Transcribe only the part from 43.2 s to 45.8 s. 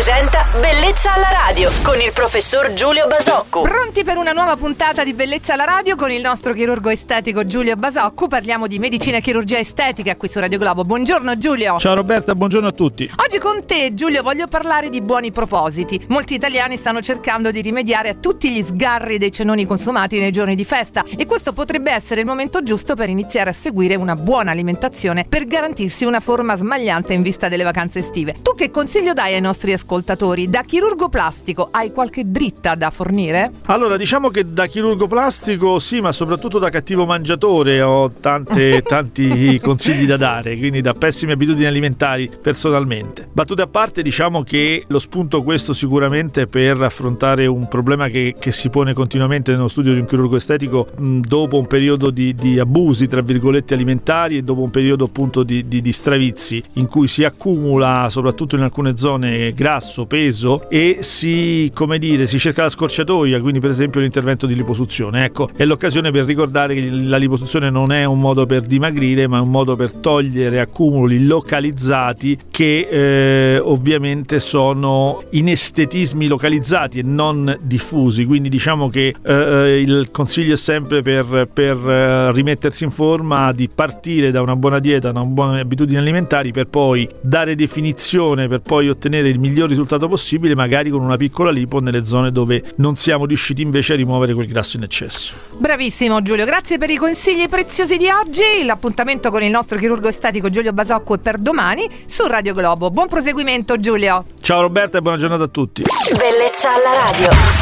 Battute a parte, diciamo che lo spunto questo